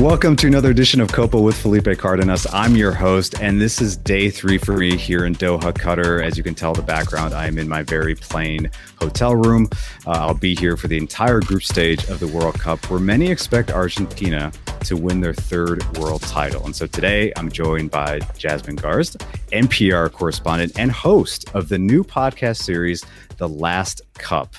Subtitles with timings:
[0.00, 2.48] Welcome to another edition of Copa with Felipe Cardenas.
[2.52, 6.20] I'm your host, and this is day three for me here in Doha, Qatar.
[6.20, 8.68] As you can tell, the background, I am in my very plain
[9.00, 9.68] hotel room.
[10.04, 13.30] Uh, I'll be here for the entire group stage of the World Cup, where many
[13.30, 16.64] expect Argentina to win their third world title.
[16.64, 22.02] And so today, I'm joined by Jasmine Garsd, NPR correspondent and host of the new
[22.02, 23.04] podcast series,
[23.38, 24.56] The Last Cup.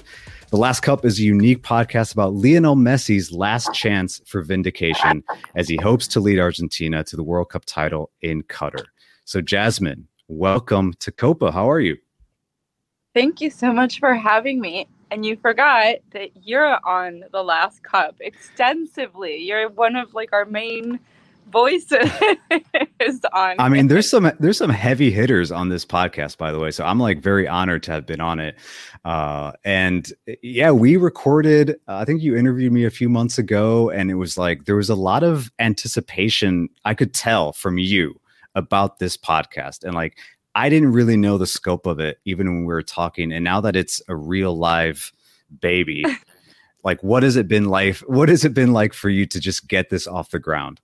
[0.56, 5.22] The Last Cup is a unique podcast about Lionel Messi's last chance for vindication
[5.54, 8.86] as he hopes to lead Argentina to the World Cup title in Qatar.
[9.26, 11.52] So, Jasmine, welcome to Copa.
[11.52, 11.98] How are you?
[13.14, 14.88] Thank you so much for having me.
[15.12, 19.36] And you forgot that you're on the Last Cup extensively.
[19.36, 21.02] You're one of like our main
[21.48, 22.10] voices
[23.34, 23.56] on.
[23.60, 26.72] I mean, there's some there's some heavy hitters on this podcast, by the way.
[26.72, 28.56] So I'm like very honored to have been on it.
[29.04, 30.12] Uh, and
[30.42, 31.72] yeah, we recorded.
[31.88, 34.76] Uh, I think you interviewed me a few months ago, and it was like there
[34.76, 38.20] was a lot of anticipation I could tell from you
[38.56, 40.18] about this podcast, and like
[40.56, 43.32] I didn't really know the scope of it even when we were talking.
[43.32, 45.12] And now that it's a real live
[45.60, 46.04] baby.
[46.86, 49.68] like what has it been like what has it been like for you to just
[49.68, 50.80] get this off the ground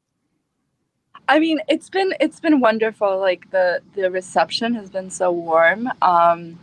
[1.28, 3.20] I mean, it's been it's been wonderful.
[3.20, 5.88] Like the the reception has been so warm.
[6.02, 6.60] Um,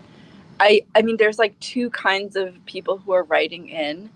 [0.61, 4.11] I I mean, there's like two kinds of people who are writing in.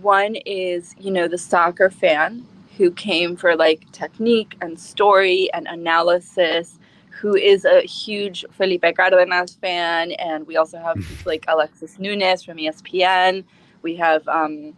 [0.00, 2.46] One is you know the soccer fan
[2.76, 6.78] who came for like technique and story and analysis,
[7.10, 10.96] who is a huge Felipe Cardenas fan, and we also have
[11.26, 13.44] like Alexis Nunes from ESPN.
[13.82, 14.76] We have um,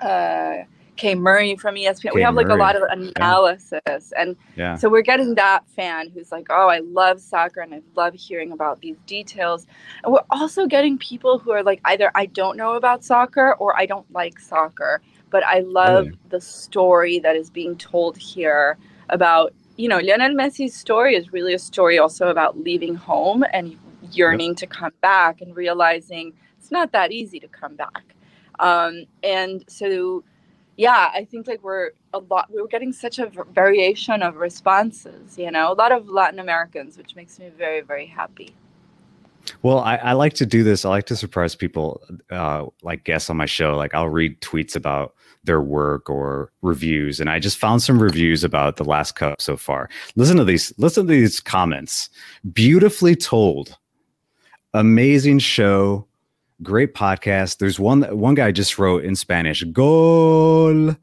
[0.00, 0.58] uh,
[0.98, 2.02] Kay Murray from ESPN.
[2.02, 2.60] Kay we have like Murray.
[2.60, 3.72] a lot of analysis.
[3.86, 4.00] Yeah.
[4.16, 4.76] And yeah.
[4.76, 8.52] so we're getting that fan who's like, oh, I love soccer and I love hearing
[8.52, 9.66] about these details.
[10.04, 13.78] And we're also getting people who are like, either I don't know about soccer or
[13.78, 15.00] I don't like soccer,
[15.30, 16.18] but I love really?
[16.28, 18.76] the story that is being told here
[19.08, 23.78] about, you know, Lionel Messi's story is really a story also about leaving home and
[24.10, 24.56] yearning yep.
[24.56, 28.14] to come back and realizing it's not that easy to come back.
[28.58, 30.24] Um, and so
[30.78, 35.36] yeah, I think like we're a lot, we are getting such a variation of responses,
[35.36, 38.54] you know, a lot of Latin Americans, which makes me very, very happy.
[39.62, 40.84] Well, I, I like to do this.
[40.84, 42.00] I like to surprise people,
[42.30, 43.76] uh, like guests on my show.
[43.76, 48.44] Like I'll read tweets about their work or reviews, and I just found some reviews
[48.44, 49.90] about the last cup so far.
[50.14, 50.72] Listen to these.
[50.78, 52.08] Listen to these comments.
[52.52, 53.76] Beautifully told,
[54.74, 56.07] amazing show
[56.62, 57.58] great podcast.
[57.58, 60.96] There's one one guy just wrote in Spanish "gol"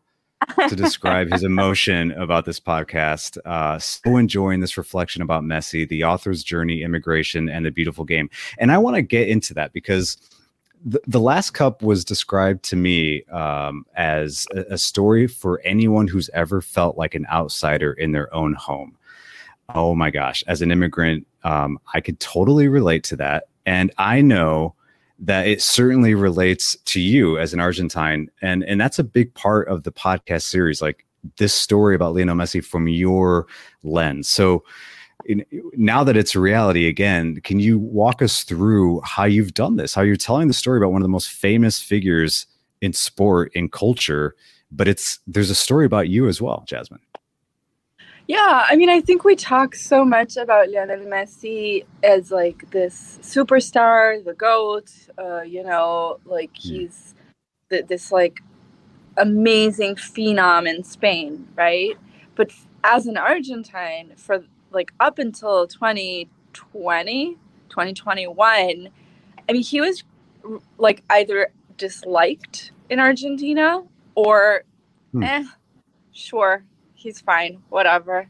[0.68, 3.38] to describe his emotion about this podcast.
[3.46, 8.30] Uh, so enjoying this reflection about Messi, the author's journey, immigration, and the beautiful game.
[8.58, 10.18] And I want to get into that because
[10.84, 16.08] the, the last cup was described to me um, as a, a story for anyone
[16.08, 18.96] who's ever felt like an outsider in their own home.
[19.74, 23.46] Oh my gosh, as an immigrant, um, I could totally relate to that.
[23.66, 24.76] And I know
[25.20, 29.68] that it certainly relates to you as an Argentine, and and that's a big part
[29.68, 30.82] of the podcast series.
[30.82, 31.06] Like
[31.38, 33.48] this story about Lionel Messi from your
[33.84, 34.28] lens.
[34.30, 34.64] So
[35.26, 39.76] in, now that it's a reality again, can you walk us through how you've done
[39.76, 39.94] this?
[39.94, 42.46] How you're telling the story about one of the most famous figures
[42.82, 44.36] in sport in culture,
[44.72, 47.00] but it's there's a story about you as well, Jasmine.
[48.28, 53.20] Yeah, I mean, I think we talk so much about Lionel Messi as like this
[53.22, 54.92] superstar, the goat.
[55.18, 56.70] Uh, you know, like hmm.
[56.70, 57.14] he's
[57.70, 58.42] th- this like
[59.18, 61.96] amazing phenom in Spain, right?
[62.36, 62.52] But
[62.84, 67.38] as an Argentine, for like up until 2020,
[67.70, 68.90] 2021,
[69.48, 70.04] I mean, he was
[70.80, 73.84] like either disliked in Argentina
[74.16, 74.64] or,
[75.12, 75.24] hmm.
[75.24, 75.44] eh,
[76.12, 76.64] sure,
[77.06, 78.28] he's fine, whatever.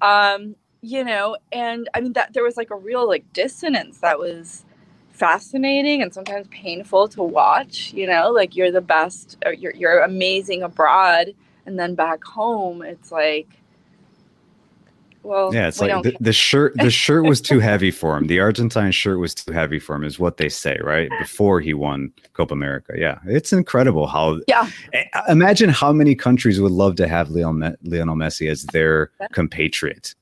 [0.00, 4.18] Um, you know, and I mean that there was like a real like dissonance that
[4.18, 4.64] was
[5.10, 10.62] fascinating and sometimes painful to watch, you know, like you're the best you're you're amazing
[10.62, 11.34] abroad
[11.66, 13.48] and then back home it's like
[15.22, 16.74] well, yeah, it's like the, the, shirt.
[16.76, 18.26] The shirt was too heavy for him.
[18.26, 21.10] The Argentine shirt was too heavy for him, is what they say, right?
[21.18, 22.94] Before he won Copa America.
[22.96, 24.40] Yeah, it's incredible how.
[24.48, 24.68] Yeah.
[25.28, 30.14] Imagine how many countries would love to have Lionel, Lionel Messi as their compatriot.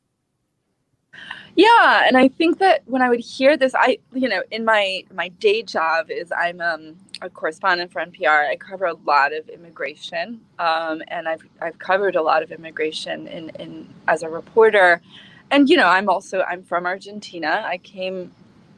[1.61, 5.05] Yeah, and I think that when I would hear this, I you know in my
[5.15, 8.49] my day job is I'm um, a correspondent for NPR.
[8.51, 13.29] I cover a lot of immigration, um, and I've I've covered a lot of immigration
[13.29, 15.03] in in as a reporter,
[15.51, 17.65] and you know I'm also I'm from Argentina.
[17.67, 18.33] I came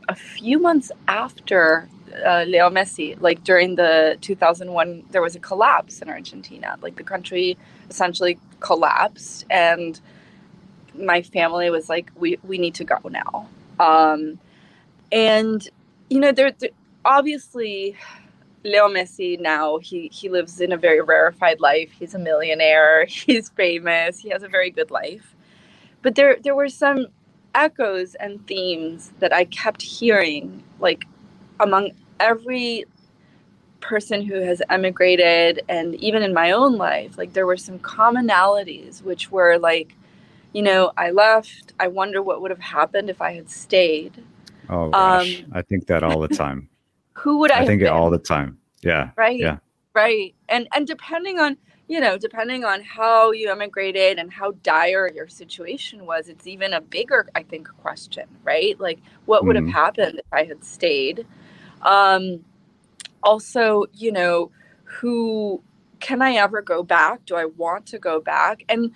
[0.08, 1.88] a few months after
[2.26, 6.78] uh, Leo Messi, like during the 2001, there was a collapse in Argentina.
[6.82, 7.58] Like the country
[7.90, 10.00] essentially collapsed, and
[10.94, 13.48] my family was like, we, we need to go now.
[13.80, 14.38] Um,
[15.10, 15.66] and,
[16.10, 16.70] you know, there, there
[17.04, 17.96] obviously
[18.64, 21.90] Leo Messi now he he lives in a very rarefied life.
[21.98, 23.04] He's a millionaire.
[23.08, 24.18] He's famous.
[24.18, 25.34] He has a very good life.
[26.02, 27.06] But there there were some
[27.54, 31.04] echoes and themes that I kept hearing like
[31.60, 32.84] among every
[33.80, 39.02] person who has emigrated and even in my own life like there were some commonalities
[39.02, 39.94] which were like
[40.52, 41.72] you know, I left.
[41.80, 44.22] I wonder what would have happened if I had stayed.
[44.68, 46.68] Oh gosh, um, I think that all the time.
[47.14, 47.60] who would I?
[47.60, 48.58] I think it all the time.
[48.82, 49.10] Yeah.
[49.16, 49.38] Right.
[49.38, 49.58] Yeah.
[49.94, 50.34] Right.
[50.48, 51.56] And and depending on
[51.88, 56.72] you know depending on how you emigrated and how dire your situation was, it's even
[56.72, 58.26] a bigger I think question.
[58.44, 58.78] Right.
[58.80, 59.60] Like what would mm.
[59.60, 59.72] have mm-hmm.
[59.72, 61.26] happened if I had stayed.
[61.82, 62.44] Um,
[63.22, 64.50] also, you know,
[64.84, 65.62] who
[66.00, 67.24] can I ever go back?
[67.24, 68.64] Do I want to go back?
[68.68, 68.92] And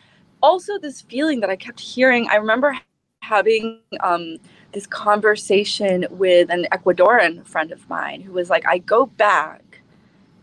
[0.47, 2.29] also this feeling that I kept hearing.
[2.31, 2.79] I remember
[3.21, 4.37] having um,
[4.73, 9.83] this conversation with an Ecuadorian friend of mine who was like, I go back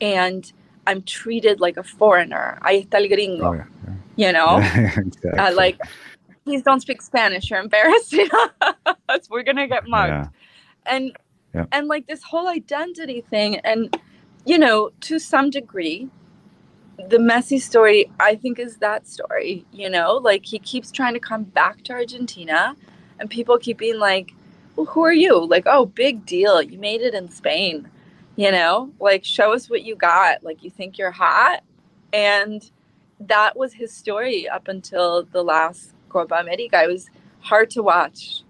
[0.01, 0.51] and
[0.85, 2.59] I'm treated like a foreigner.
[2.63, 3.45] Ahí está el gringo.
[3.45, 3.65] Oh, yeah,
[4.17, 4.27] yeah.
[4.27, 4.57] You know?
[4.97, 5.39] exactly.
[5.39, 5.79] uh, like,
[6.43, 7.49] please don't speak Spanish.
[7.49, 8.27] You're embarrassing
[9.07, 9.29] us.
[9.29, 10.29] We're going to get mugged.
[10.85, 11.15] And,
[11.71, 13.59] and like this whole identity thing.
[13.59, 13.97] And,
[14.45, 16.09] you know, to some degree,
[16.97, 19.65] the Messi story, I think, is that story.
[19.71, 22.75] You know, like he keeps trying to come back to Argentina,
[23.19, 24.33] and people keep being like,
[24.75, 27.89] "Well, who are you?" Like, "Oh, big deal, you made it in Spain."
[28.35, 30.43] You know, like show us what you got.
[30.43, 31.63] Like you think you're hot,
[32.11, 32.69] and
[33.19, 36.81] that was his story up until the last Copa America.
[36.83, 37.09] It was
[37.41, 38.43] hard to watch.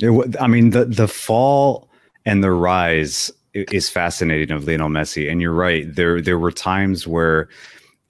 [0.00, 1.88] It, I mean, the the fall
[2.24, 3.32] and the rise
[3.72, 5.30] is fascinating of Lionel Messi.
[5.30, 5.92] And you're right.
[5.94, 7.48] There there were times where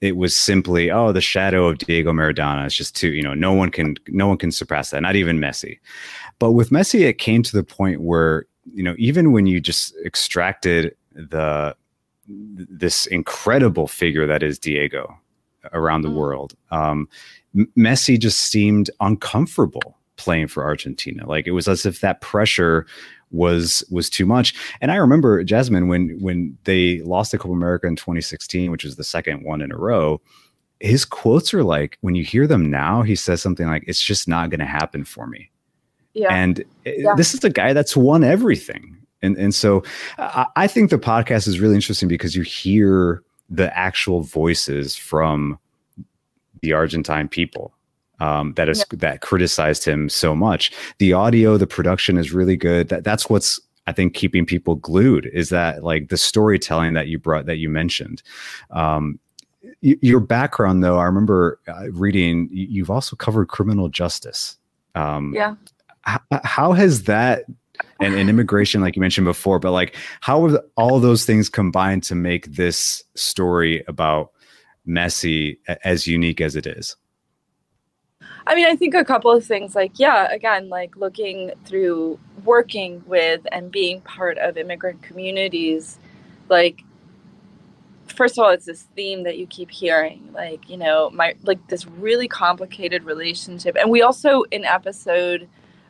[0.01, 2.65] it was simply, oh, the shadow of Diego Maradona.
[2.65, 5.39] It's just too, you know, no one can no one can surpass that, not even
[5.39, 5.79] Messi.
[6.39, 9.93] But with Messi, it came to the point where, you know, even when you just
[10.05, 11.75] extracted the
[12.27, 15.17] this incredible figure that is Diego
[15.73, 16.15] around the mm.
[16.15, 17.09] world, um,
[17.55, 21.27] Messi just seemed uncomfortable playing for Argentina.
[21.27, 22.85] Like it was as if that pressure
[23.31, 24.53] was was too much.
[24.81, 28.95] And I remember Jasmine when when they lost the Copa America in 2016, which was
[28.95, 30.21] the second one in a row.
[30.79, 34.27] His quotes are like when you hear them now, he says something like, "It's just
[34.27, 35.51] not going to happen for me."
[36.13, 36.33] Yeah.
[36.33, 37.15] And eh, yeah.
[37.15, 38.97] this is a guy that's won everything.
[39.21, 39.83] And and so
[40.17, 45.59] I, I think the podcast is really interesting because you hear the actual voices from
[46.61, 47.73] the Argentine people
[48.19, 50.71] um, that is that criticized him so much.
[50.97, 52.89] The audio, the production is really good.
[52.89, 57.17] That that's what's I think keeping people glued is that like the storytelling that you
[57.17, 58.21] brought that you mentioned.
[58.71, 59.19] Um,
[59.81, 62.49] y- your background, though, I remember uh, reading.
[62.51, 64.57] You've also covered criminal justice.
[64.95, 65.55] Um, yeah.
[66.07, 67.45] H- how has that
[67.99, 72.03] and, and, immigration, like you mentioned before, but like how have all those things combined
[72.03, 74.31] to make this story about
[74.87, 76.95] Messi as unique as it is?
[78.49, 83.03] I mean, I think a couple of things like, yeah, again, like looking through working
[83.05, 85.99] with and being part of immigrant communities,
[86.49, 86.83] like
[88.07, 91.65] first of all, it's this theme that you keep hearing, like you know, my like
[91.67, 95.47] this really complicated relationship, and we also in episode,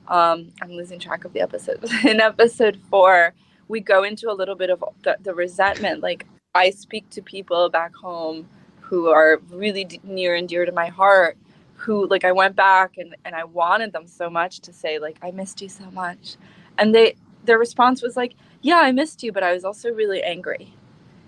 [0.09, 1.81] um, I'm losing track of the episode.
[2.05, 3.33] in episode four,
[3.69, 6.01] we go into a little bit of the, the resentment.
[6.01, 8.49] Like I speak to people back home
[8.81, 11.37] who are really d- near and dear to my heart,
[11.79, 15.17] who like I went back and and I wanted them so much to say like
[15.21, 16.36] I missed you so much,
[16.77, 20.21] and they their response was like, yeah, I missed you, but I was also really
[20.24, 20.74] angry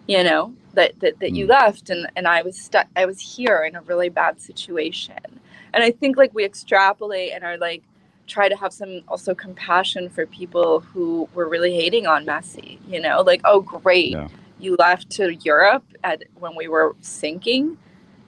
[0.08, 1.50] you know that that, that you mm.
[1.50, 5.40] left and and i was stuck i was here in a really bad situation
[5.74, 7.84] and i think like we extrapolate and are like
[8.28, 13.00] try to have some also compassion for people who were really hating on messi you
[13.00, 14.28] know like oh great yeah.
[14.60, 17.78] you left to europe at when we were sinking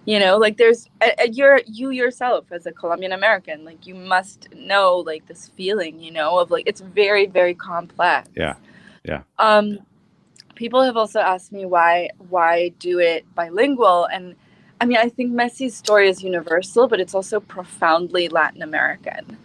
[0.05, 0.87] you know like there's
[1.31, 6.11] you're you yourself as a colombian american like you must know like this feeling you
[6.11, 8.55] know of like it's very very complex yeah
[9.05, 9.79] yeah um
[10.55, 14.35] people have also asked me why why do it bilingual and
[14.81, 19.37] i mean i think messi's story is universal but it's also profoundly latin american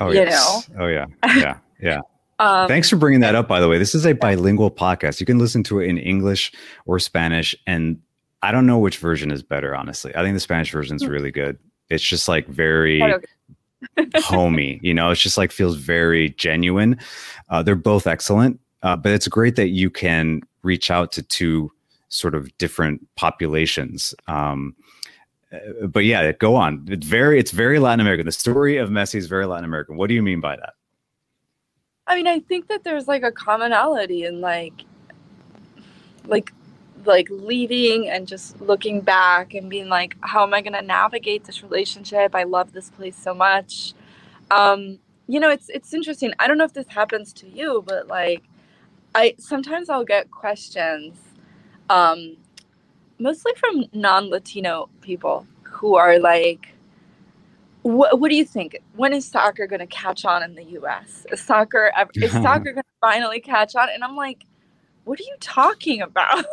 [0.00, 0.68] oh you yes.
[0.70, 2.00] know oh yeah yeah yeah
[2.38, 3.78] um, Thanks for bringing that up, by the way.
[3.78, 5.20] This is a bilingual podcast.
[5.20, 6.52] You can listen to it in English
[6.84, 7.56] or Spanish.
[7.66, 7.98] And
[8.42, 10.14] I don't know which version is better, honestly.
[10.14, 11.10] I think the Spanish version is hmm.
[11.10, 11.58] really good.
[11.88, 13.02] It's just like very
[14.16, 16.98] homey, you know, it's just like feels very genuine.
[17.48, 18.60] Uh, they're both excellent.
[18.82, 21.72] Uh, but it's great that you can reach out to two
[22.08, 24.14] sort of different populations.
[24.28, 24.76] Um,
[25.52, 26.86] uh, but yeah, go on.
[26.88, 28.26] It's very, it's very Latin American.
[28.26, 29.96] The story of Messi is very Latin American.
[29.96, 30.74] What do you mean by that?
[32.06, 34.84] I mean, I think that there's like a commonality in like,
[36.26, 36.52] like,
[37.04, 41.44] like leaving and just looking back and being like, how am I going to navigate
[41.44, 42.34] this relationship?
[42.34, 43.94] I love this place so much.
[44.50, 44.98] Um,
[45.28, 46.32] you know, it's it's interesting.
[46.38, 48.44] I don't know if this happens to you, but like
[49.14, 51.16] I sometimes I'll get questions,
[51.90, 52.36] um,
[53.18, 56.74] mostly from non-Latino people who are like,
[57.82, 58.78] "What what do you think?
[58.94, 61.26] When is soccer going to catch on in the U.S.?
[61.32, 64.44] Is soccer is soccer going to finally catch on?" And I'm like,
[65.06, 66.44] "What are you talking about?"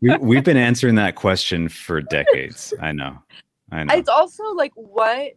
[0.00, 2.72] we, we've been answering that question for decades.
[2.80, 3.18] I know.
[3.72, 3.94] I know.
[3.94, 5.32] It's also like what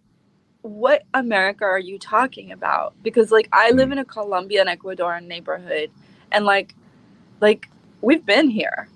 [0.61, 2.93] what America are you talking about?
[3.03, 3.93] Because like I live hmm.
[3.93, 5.89] in a Colombian Ecuadorian neighborhood
[6.31, 6.75] and like
[7.39, 7.69] like
[8.01, 8.89] we've been here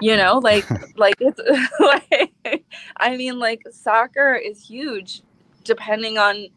[0.00, 1.40] you know like like it's
[1.80, 2.64] like
[2.98, 5.22] i mean like soccer is huge
[5.64, 6.48] depending on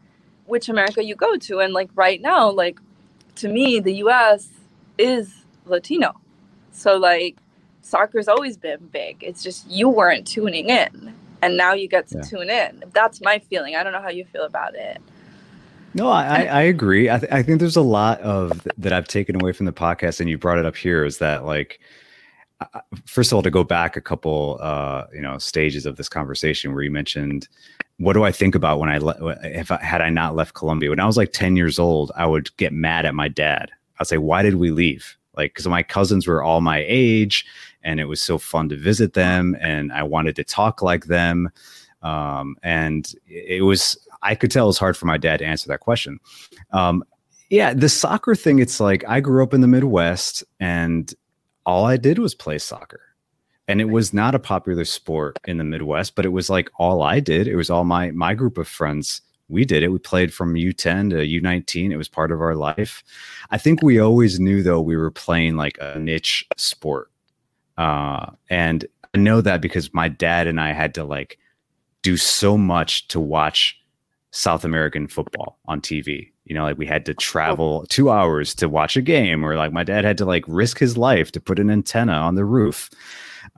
[0.46, 2.80] which america you go to and like right now like
[3.36, 4.50] to me the us
[4.98, 5.39] is
[5.70, 6.14] latino
[6.72, 7.38] so like
[7.82, 12.18] soccer's always been big it's just you weren't tuning in and now you get to
[12.18, 12.24] yeah.
[12.24, 15.02] tune in that's my feeling i don't know how you feel about it
[15.94, 17.10] no, I, I agree.
[17.10, 20.20] I, th- I think there's a lot of that I've taken away from the podcast,
[20.20, 21.04] and you brought it up here.
[21.04, 21.80] Is that like,
[23.06, 26.74] first of all, to go back a couple, uh, you know, stages of this conversation
[26.74, 27.48] where you mentioned,
[27.98, 30.92] what do I think about when I le- if I, had I not left Colombia
[30.92, 33.72] when I was like ten years old, I would get mad at my dad.
[34.00, 35.18] I'd say, why did we leave?
[35.40, 37.46] Like, because my cousins were all my age,
[37.84, 41.50] and it was so fun to visit them, and I wanted to talk like them
[42.02, 45.68] um, and it was I could tell it was hard for my dad to answer
[45.70, 46.20] that question.
[46.72, 47.04] Um,
[47.50, 51.14] yeah, the soccer thing, it's like I grew up in the Midwest and
[51.66, 53.02] all I did was play soccer.
[53.68, 57.04] And it was not a popular sport in the Midwest, but it was like all
[57.04, 57.48] I did.
[57.48, 59.22] It was all my my group of friends.
[59.50, 59.90] We did it.
[59.90, 61.92] We played from U10 to U19.
[61.92, 63.04] It was part of our life.
[63.50, 67.12] I think we always knew though we were playing like a niche sport.
[67.78, 71.40] Uh, and I know that because my dad and I had to like
[72.02, 73.80] do so much to watch
[74.32, 76.32] South American football on TV.
[76.46, 79.72] You know, like we had to travel two hours to watch a game, or like
[79.72, 82.90] my dad had to like risk his life to put an antenna on the roof.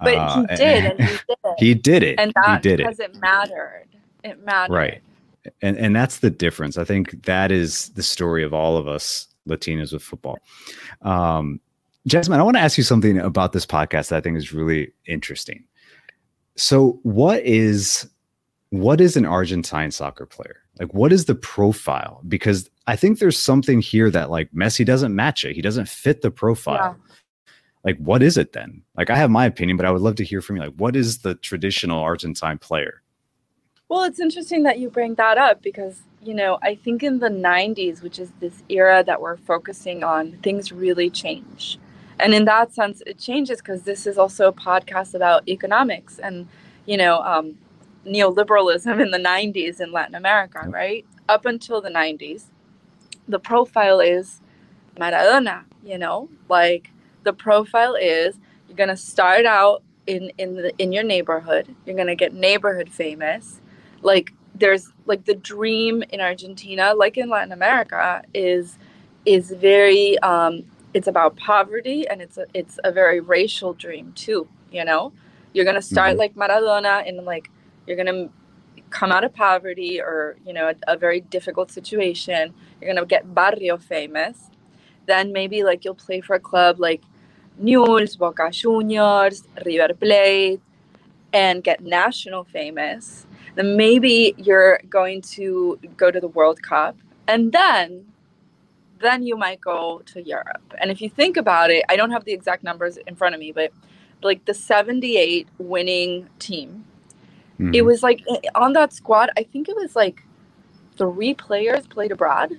[0.02, 1.56] But uh, he did, and, and he did it.
[1.60, 2.20] he did it.
[2.20, 3.12] And that he did because it.
[3.12, 3.88] it mattered.
[4.24, 4.74] It mattered.
[4.74, 5.02] Right.
[5.62, 6.78] And and that's the difference.
[6.78, 10.40] I think that is the story of all of us Latinos with football.
[11.02, 11.60] Um,
[12.08, 14.92] Jasmine, I want to ask you something about this podcast that I think is really
[15.06, 15.64] interesting.
[16.56, 18.10] So, what is
[18.70, 20.58] what is an Argentine soccer player?
[20.80, 22.22] Like, what is the profile?
[22.28, 25.56] Because I think there's something here that like Messi doesn't match it.
[25.56, 26.76] He doesn't fit the profile.
[26.76, 26.94] Yeah.
[27.84, 28.84] Like, what is it then?
[28.96, 30.64] Like, I have my opinion, but I would love to hear from you.
[30.64, 33.02] Like, what is the traditional Argentine player?
[33.92, 37.28] Well, it's interesting that you bring that up because, you know, I think in the
[37.28, 41.78] 90s, which is this era that we're focusing on, things really change.
[42.18, 46.48] And in that sense, it changes because this is also a podcast about economics and,
[46.86, 47.58] you know, um,
[48.06, 51.06] neoliberalism in the 90s in Latin America, right?
[51.28, 52.46] Up until the 90s,
[53.28, 54.40] the profile is
[54.96, 56.30] Maradona, you know?
[56.48, 56.92] Like
[57.24, 61.76] the profile is you're going to start out in in the in your neighborhood.
[61.86, 63.62] You're gonna get neighborhood famous.
[64.02, 68.78] Like there's like the dream in Argentina, like in Latin America, is
[69.26, 74.48] is very um, it's about poverty and it's a, it's a very racial dream too.
[74.72, 75.14] You know,
[75.54, 76.20] you're gonna start mm-hmm.
[76.20, 77.50] like Maradona and like
[77.88, 78.30] you're gonna
[78.90, 82.54] come out of poverty or you know a, a very difficult situation.
[82.80, 84.50] You're gonna get barrio famous.
[85.08, 87.02] Then maybe like you'll play for a club like
[87.58, 90.62] Newell's, Boca Juniors, River Plate,
[91.34, 97.52] and get national famous, then maybe you're going to go to the World Cup, and
[97.52, 98.06] then
[99.00, 100.62] then you might go to Europe.
[100.80, 103.40] And if you think about it, I don't have the exact numbers in front of
[103.40, 103.72] me, but
[104.22, 106.86] like the 78 winning team,
[107.60, 107.74] mm-hmm.
[107.74, 110.24] it was like eh, on that squad, I think it was like
[110.98, 112.52] three players played abroad.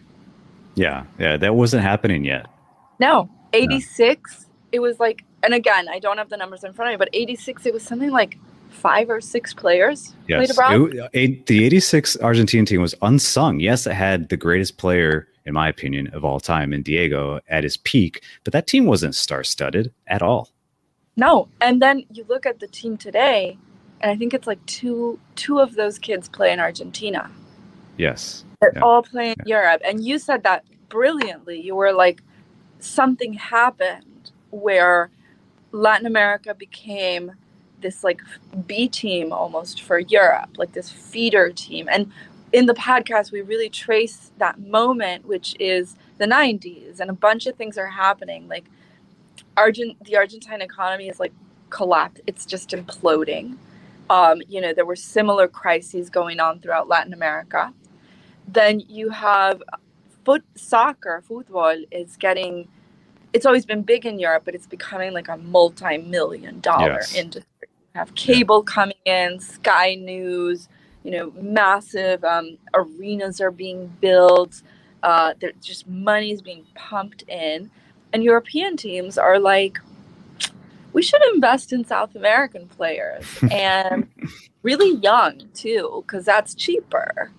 [0.75, 2.47] Yeah, yeah, that wasn't happening yet.
[2.99, 6.95] No, 86 it was like, and again, I don't have the numbers in front of
[6.95, 8.39] me, but 86, it was something like
[8.73, 10.39] five or six players yes.
[10.39, 11.11] played abroad.
[11.13, 13.61] It, the 86 Argentine team was unsung.
[13.61, 17.65] Yes, it had the greatest player, in my opinion, of all time in Diego at
[17.65, 20.51] his peak, but that team wasn't star studded at all.
[21.17, 21.49] No.
[21.61, 23.59] And then you look at the team today,
[24.01, 27.31] and I think it's like two two of those kids play in Argentina.
[27.99, 28.45] Yes.
[28.61, 28.81] They're yeah.
[28.81, 29.59] all playing yeah.
[29.59, 29.83] Europe.
[29.85, 31.61] And you said that brilliantly.
[31.61, 32.23] You were like,
[32.79, 35.11] something happened where
[35.73, 37.33] Latin America became
[37.83, 38.21] this like
[38.67, 41.89] B team almost for Europe, like this feeder team.
[41.91, 42.11] And
[42.53, 47.47] in the podcast, we really trace that moment, which is the 90s, and a bunch
[47.47, 48.47] of things are happening.
[48.47, 48.65] Like,
[49.57, 51.33] Argent, the Argentine economy is like
[51.71, 53.57] collapsed, it's just imploding.
[54.11, 57.73] Um, you know, there were similar crises going on throughout Latin America.
[58.47, 59.63] Then you have
[60.25, 62.69] foot soccer, football is getting
[63.33, 67.15] it's always been big in Europe, but it's becoming like a multi-million dollar yes.
[67.15, 67.49] industry.
[67.95, 70.69] Have cable coming in, Sky News,
[71.03, 74.63] you know, massive um, arenas are being built.
[75.03, 77.71] Uh, there's just money is being pumped in,
[78.13, 79.79] and European teams are like,
[80.95, 84.09] we should invest in South American players and
[84.63, 87.31] really young too, because that's cheaper.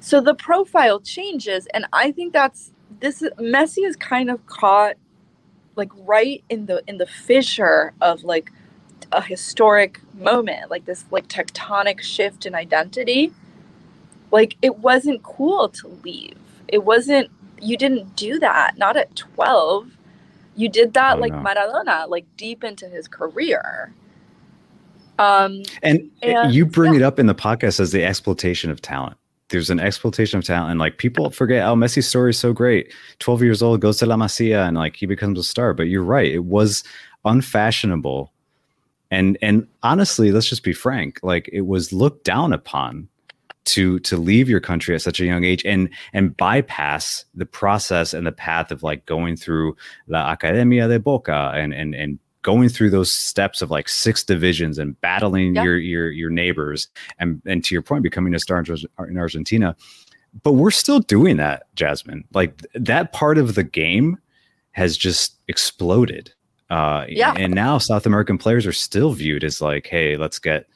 [0.00, 3.22] So the profile changes, and I think that's this.
[3.38, 4.96] Messi is kind of caught
[5.76, 8.52] like right in the in the fissure of like
[9.12, 13.32] a historic moment like this like tectonic shift in identity.
[14.30, 16.38] Like it wasn't cool to leave.
[16.68, 19.90] It wasn't you didn't do that not at 12
[20.54, 21.38] you did that oh, like no.
[21.38, 23.92] maradona like deep into his career.
[25.18, 27.00] Um and, and you bring yeah.
[27.00, 29.16] it up in the podcast as the exploitation of talent.
[29.48, 32.92] There's an exploitation of talent and like people forget oh Messi's story is so great.
[33.18, 35.74] 12 years old goes to La Masia and like he becomes a star.
[35.74, 36.84] But you're right it was
[37.24, 38.32] unfashionable
[39.10, 43.08] and and honestly let's just be frank like it was looked down upon
[43.68, 48.14] to to leave your country at such a young age and and bypass the process
[48.14, 52.68] and the path of like going through La Academia de Boca and and and going
[52.70, 55.64] through those steps of like six divisions and battling yep.
[55.64, 58.64] your your your neighbors and and to your point becoming a star
[59.06, 59.76] in Argentina.
[60.42, 62.24] But we're still doing that Jasmine.
[62.32, 64.18] Like that part of the game
[64.72, 66.32] has just exploded
[66.70, 67.34] uh yeah.
[67.36, 70.66] and now South American players are still viewed as like hey let's get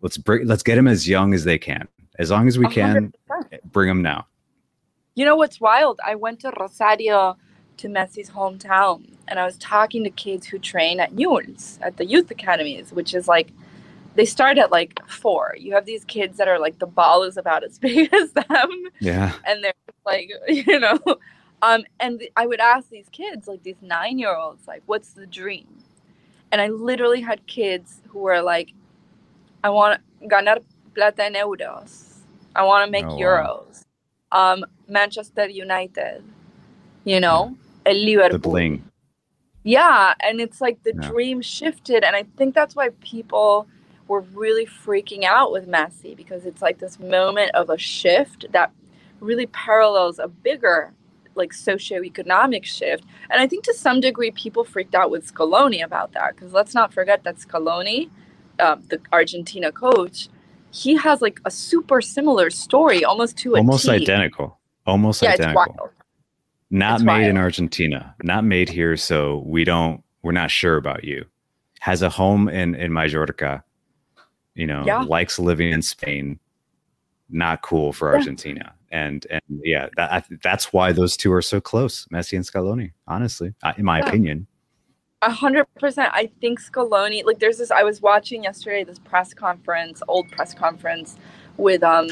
[0.00, 2.72] let's bring let's get them as young as they can as long as we 100%.
[2.72, 3.12] can
[3.72, 4.26] bring them now
[5.14, 7.36] you know what's wild I went to Rosario
[7.78, 12.04] to Messi's hometown and I was talking to kids who train at Newell's at the
[12.04, 13.50] youth academies, which is like
[14.14, 15.54] they start at like four.
[15.58, 18.70] You have these kids that are like the ball is about as big as them.
[19.00, 19.32] Yeah.
[19.46, 19.72] And they're
[20.04, 20.98] like, you know,
[21.62, 25.26] um, and I would ask these kids, like these nine year olds, like, what's the
[25.26, 25.68] dream?
[26.50, 28.74] And I literally had kids who were like,
[29.62, 30.58] I want to ganar
[30.94, 32.18] plata en euros.
[32.54, 33.84] I want to make oh, euros.
[34.32, 34.52] Wow.
[34.54, 36.24] Um, Manchester United,
[37.04, 38.38] you know, El Liverpool.
[38.38, 38.84] The bling.
[39.62, 41.08] Yeah, and it's like the yeah.
[41.08, 43.68] dream shifted, and I think that's why people
[44.08, 48.72] were really freaking out with Messi because it's like this moment of a shift that
[49.20, 50.92] really parallels a bigger
[51.34, 53.04] like socioeconomic shift.
[53.30, 56.74] And I think to some degree people freaked out with Scaloni about that because let's
[56.74, 58.10] not forget that Scaloni,
[58.58, 60.28] uh, the Argentina coach,
[60.70, 65.90] he has like a super similar story, almost to almost identical, almost yeah, identical
[66.72, 67.26] not it's made wild.
[67.26, 71.26] in Argentina, not made here, so we don't we're not sure about you.
[71.80, 73.62] Has a home in in Majorca,
[74.54, 75.02] you know, yeah.
[75.02, 76.40] likes living in Spain.
[77.28, 78.72] Not cool for Argentina.
[78.92, 82.92] And and yeah, that, that's why those two are so close, Messi and Scaloni.
[83.08, 84.06] Honestly, in my yeah.
[84.08, 84.46] opinion.
[85.22, 86.10] A hundred percent.
[86.12, 87.24] I think Scaloni.
[87.24, 87.70] Like, there's this.
[87.70, 91.16] I was watching yesterday this press conference, old press conference,
[91.56, 92.08] with um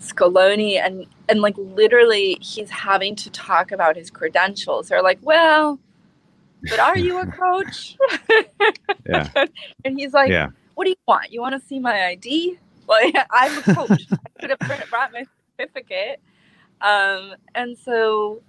[0.00, 4.88] Scaloni, and and like literally, he's having to talk about his credentials.
[4.88, 5.80] They're like, well,
[6.68, 7.96] but are you a coach?
[9.08, 9.28] yeah.
[9.84, 10.48] and he's like, Yeah.
[10.74, 11.32] what do you want?
[11.32, 12.58] You want to see my ID?
[12.86, 14.06] Like, I'm a coach.
[14.12, 15.24] I could have brought my
[15.60, 16.20] certificate.
[16.80, 18.40] Um, and so,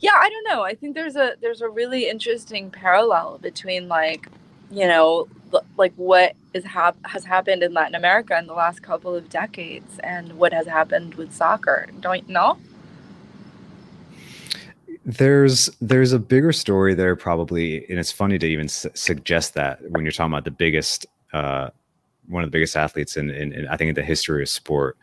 [0.00, 0.62] yeah, I don't know.
[0.62, 4.28] I think there's a there's a really interesting parallel between like,
[4.70, 5.28] you know,
[5.76, 9.98] like what is hap- has happened in Latin America in the last couple of decades
[10.00, 11.86] and what has happened with soccer.
[12.00, 12.58] Don't you know?
[15.04, 19.78] There's there's a bigger story there probably, and it's funny to even su- suggest that
[19.90, 21.70] when you're talking about the biggest, uh,
[22.28, 24.96] one of the biggest athletes in, in, in I think in the history of sport.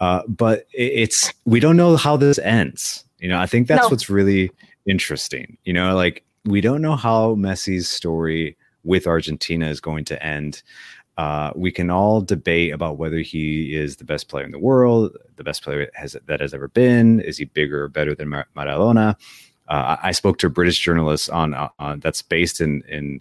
[0.00, 3.04] Uh, but it, it's we don't know how this ends.
[3.18, 3.88] You know, I think that's No.
[3.88, 4.50] what's really
[4.86, 5.56] interesting.
[5.64, 10.62] You know, like we don't know how Messi's story with Argentina is going to end.
[11.16, 15.16] Uh, we can all debate about whether he is the best player in the world,
[15.34, 17.20] the best player has that has ever been.
[17.20, 19.16] Is he bigger or better than Mar- Maradona?
[19.68, 23.20] Uh, I I spoke to a British journalist on, uh, on that's based in in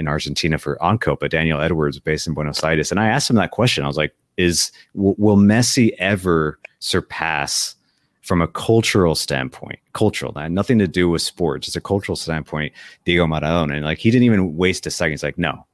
[0.00, 3.36] in Argentina for On Copa, Daniel Edwards, based in Buenos Aires, and I asked him
[3.36, 3.84] that question.
[3.84, 7.76] I was like, "Is w- will Messi ever surpass?"
[8.22, 12.72] From a cultural standpoint, cultural, that nothing to do with sport, just a cultural standpoint,
[13.04, 13.74] Diego Maradona.
[13.74, 15.12] And like he didn't even waste a second.
[15.12, 15.66] He's like, no,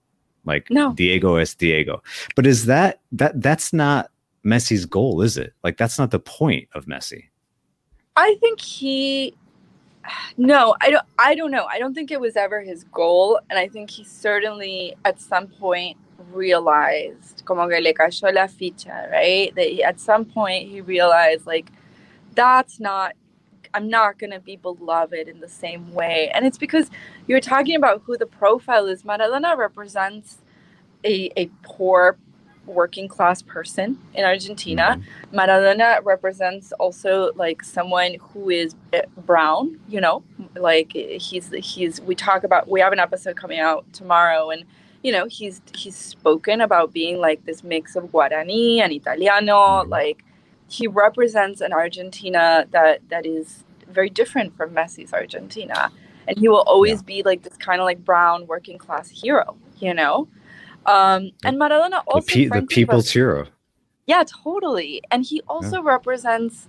[0.47, 0.95] like No.
[0.95, 2.03] Diego is Diego.
[2.35, 4.11] But is that that that's not
[4.45, 5.53] Messi's goal, is it?
[5.65, 7.25] Like that's not the point of Messi.
[8.15, 9.35] I think he
[10.37, 11.67] no, I don't I don't know.
[11.67, 15.49] I don't think it was ever his goal and I think he certainly at some
[15.49, 15.97] point
[16.33, 19.55] realized como que le cayó la ficha, right?
[19.55, 21.71] That he, at some point he realized like
[22.35, 23.15] that's not
[23.75, 26.31] I'm not going to be beloved in the same way.
[26.35, 26.91] And it's because
[27.27, 29.03] you're talking about who the profile is.
[29.03, 30.39] Maradona represents
[31.05, 32.19] a, a poor
[32.67, 35.01] working class person in Argentina.
[35.33, 40.23] Maradona represents also like someone who is uh, brown, you know,
[40.57, 44.65] like he's he's we talk about we have an episode coming out tomorrow and
[45.03, 49.89] you know, he's he's spoken about being like this mix of Guarani and Italiano, Mhm.
[49.89, 50.25] like
[50.69, 55.91] he represents an Argentina that that is very different from Messi's Argentina.
[56.29, 59.95] And he will always be like this kind of like brown working class hero, you
[59.95, 60.27] know?
[60.87, 63.47] Um, and Maradona The, also pe- the people's hero.
[64.07, 65.03] yeah, totally.
[65.11, 66.69] And he also represents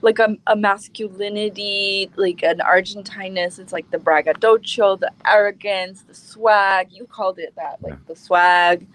[0.00, 3.60] like a, a masculinity, like an Argentineness.
[3.60, 6.88] It's like the braggadocio, the arrogance, the swag.
[6.90, 7.98] You called it that, like Yeah.
[8.08, 8.86] the swag.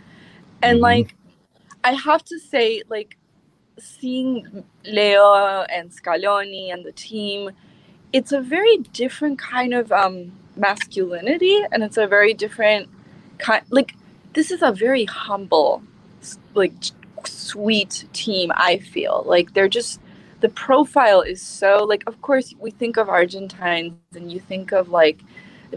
[0.62, 0.82] And Mhm.
[0.82, 1.16] like,
[1.84, 3.18] I have to say, like,
[3.80, 7.52] seeing Leo and Scaloni and the team,
[8.12, 12.90] it's a very different kind of um, masculinity, and it's a very different
[13.38, 13.64] kind.
[13.70, 13.96] Like,
[14.38, 15.82] this is a very humble,
[16.54, 16.72] like,
[17.26, 18.52] sweet team.
[18.54, 20.00] I feel like they're just
[20.42, 22.04] the profile is so like.
[22.06, 25.22] Of course, we think of Argentines, and you think of like,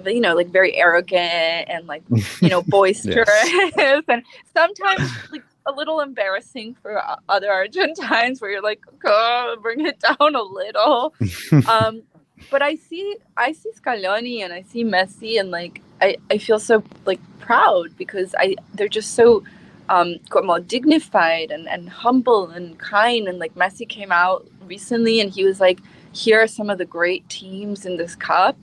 [0.05, 2.03] you know, like very arrogant and like
[2.42, 8.83] you know boisterous, and sometimes like a little embarrassing for other Argentines, where you're like,
[9.07, 11.14] oh, bring it down a little
[11.66, 12.03] um,
[12.51, 16.58] but I see I see Scaloni and I see Messi and like I, I feel
[16.58, 19.44] so like proud because I they're just so
[19.88, 23.28] um como dignified and, and humble and kind.
[23.28, 25.80] And like Messi came out recently and he was like
[26.12, 28.56] here are some of the great teams in this cup.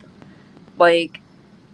[0.78, 1.22] Like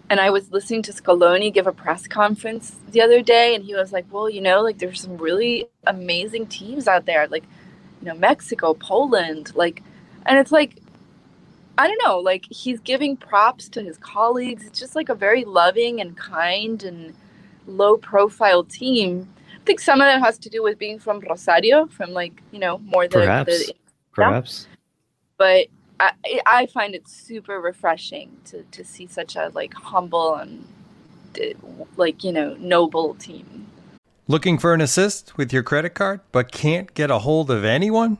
[0.09, 3.75] and I was listening to Scaloni give a press conference the other day and he
[3.75, 7.45] was like well you know like there's some really amazing teams out there like
[8.01, 9.83] you know Mexico Poland like
[10.25, 10.82] and it's like
[11.77, 14.65] I don't know, like he's giving props to his colleagues.
[14.65, 17.15] It's just like a very loving and kind and
[17.65, 19.27] low profile team.
[19.55, 22.59] I think some of that has to do with being from Rosario, from like, you
[22.59, 23.67] know, more than Perhaps.
[23.67, 23.73] the
[24.11, 24.67] Perhaps.
[25.37, 25.67] but
[25.99, 26.11] I,
[26.45, 30.67] I find it super refreshing to, to see such a like humble and
[31.97, 33.67] like, you know, noble team.
[34.27, 38.19] Looking for an assist with your credit card but can't get a hold of anyone?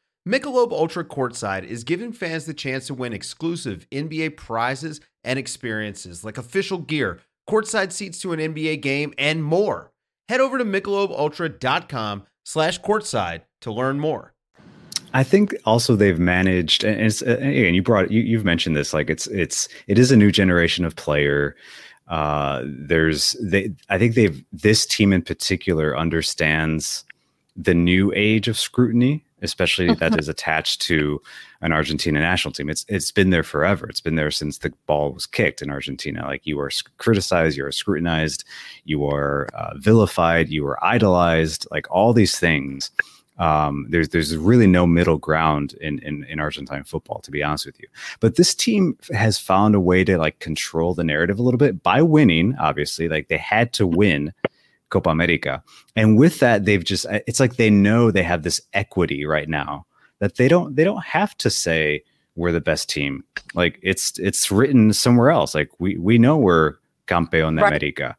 [0.27, 6.23] Michelob Ultra Courtside is giving fans the chance to win exclusive NBA prizes and experiences
[6.23, 9.91] like official gear, courtside seats to an NBA game, and more.
[10.29, 14.33] Head over to michelobultra.com slash courtside to learn more.
[15.11, 18.93] I think also they've managed, and it's uh, and you brought you you've mentioned this
[18.93, 21.55] like it's it's it is a new generation of player.
[22.07, 27.05] Uh, there's they I think they've this team in particular understands
[27.57, 31.21] the new age of scrutiny, especially that is attached to
[31.61, 32.69] an Argentina national team.
[32.69, 33.87] It's it's been there forever.
[33.87, 36.25] It's been there since the ball was kicked in Argentina.
[36.25, 38.43] Like you are criticized, you are scrutinized,
[38.85, 41.67] you are uh, vilified, you are idolized.
[41.71, 42.91] Like all these things
[43.41, 47.65] um, there's there's really no middle ground in, in in Argentine football, to be honest
[47.65, 47.87] with you.
[48.19, 51.81] But this team has found a way to like control the narrative a little bit
[51.81, 52.55] by winning.
[52.59, 54.31] Obviously, like they had to win
[54.91, 55.63] Copa America,
[55.95, 59.49] and with that, they've just uh, it's like they know they have this equity right
[59.49, 59.87] now
[60.19, 62.03] that they don't they don't have to say
[62.35, 63.23] we're the best team.
[63.53, 65.53] Like it's it's written somewhere else.
[65.55, 66.75] Like we we know we're
[67.07, 67.73] campeón de right.
[67.73, 68.15] America.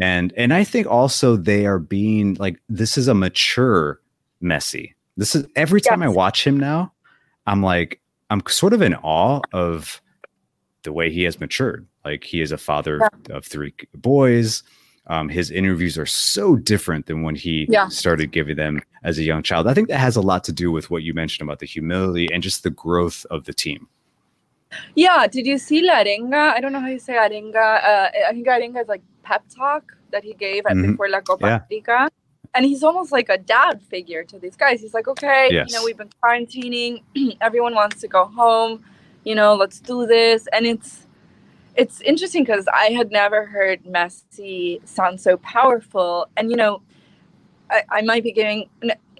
[0.00, 4.00] And and I think also they are being like this is a mature
[4.42, 4.94] Messi.
[5.16, 6.08] This is every time yes.
[6.08, 6.92] I watch him now,
[7.46, 8.00] I'm like,
[8.30, 10.00] I'm sort of in awe of
[10.82, 11.86] the way he has matured.
[12.04, 13.36] Like he is a father yeah.
[13.36, 14.62] of three boys.
[15.06, 17.88] Um, his interviews are so different than when he yeah.
[17.88, 19.66] started giving them as a young child.
[19.66, 22.28] I think that has a lot to do with what you mentioned about the humility
[22.32, 23.86] and just the growth of the team.
[24.94, 25.26] Yeah.
[25.26, 26.54] Did you see La Arenga?
[26.54, 27.84] I don't know how you say Arenga.
[27.84, 30.92] Uh, I think Arenga is like pep talk that he gave mm-hmm.
[30.92, 31.60] before La Copa yeah.
[31.70, 32.08] Rica
[32.54, 34.80] and he's almost like a dad figure to these guys.
[34.80, 35.70] He's like, okay, yes.
[35.70, 37.02] you know, we've been quarantining.
[37.40, 38.84] Everyone wants to go home.
[39.24, 40.46] You know, let's do this.
[40.52, 41.06] And it's
[41.76, 46.28] it's interesting because I had never heard Messi sound so powerful.
[46.36, 46.82] And you know,
[47.70, 48.68] I, I might be giving.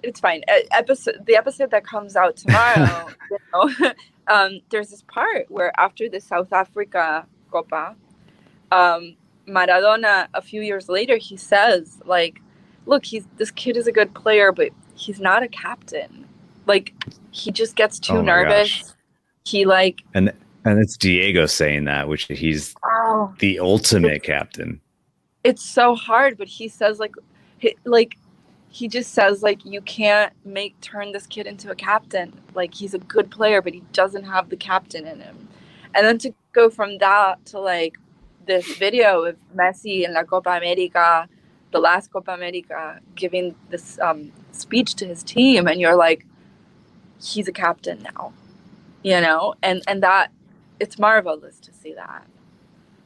[0.03, 0.43] It's fine.
[0.71, 3.09] Episode the episode that comes out tomorrow.
[3.31, 3.91] you know,
[4.27, 7.95] um, there's this part where after the South Africa Copa,
[8.71, 9.15] um,
[9.47, 12.41] Maradona a few years later he says like
[12.85, 16.27] look, he's this kid is a good player, but he's not a captain.
[16.65, 16.93] Like
[17.31, 18.81] he just gets too oh nervous.
[18.81, 18.91] Gosh.
[19.43, 20.33] He like and
[20.65, 24.81] and it's Diego saying that, which he's oh, the ultimate captain.
[25.43, 27.15] It's so hard, but he says like,
[27.59, 28.17] he, like
[28.69, 32.33] he just says like you can't make turn this kid into a captain.
[32.53, 35.47] Like he's a good player, but he doesn't have the captain in him.
[35.93, 37.97] And then to go from that to like
[38.45, 41.27] this video of Messi in La Copa America
[41.75, 46.25] the last Copa America giving this um, speech to his team, and you're like,
[47.21, 48.31] he's a captain now,
[49.03, 50.31] you know, and and that
[50.79, 52.25] it's marvelous to see that.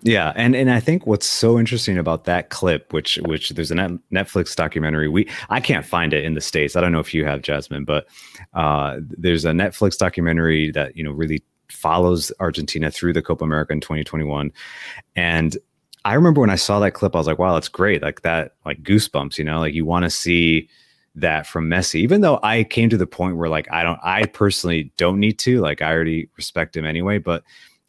[0.01, 3.75] Yeah, and and I think what's so interesting about that clip, which which there's a
[3.75, 5.09] Netflix documentary.
[5.09, 6.75] We I can't find it in the states.
[6.75, 8.07] I don't know if you have Jasmine, but
[8.53, 13.73] uh, there's a Netflix documentary that you know really follows Argentina through the Copa America
[13.73, 14.53] in 2021,
[15.17, 15.57] and
[16.05, 18.01] I remember when I saw that clip, I was like, wow, that's great.
[18.01, 20.69] Like that, like goosebumps, you know, like you want to see
[21.21, 24.25] that from Messi, even though I came to the point where like, I don't, I
[24.25, 27.43] personally don't need to, like, I already respect him anyway, but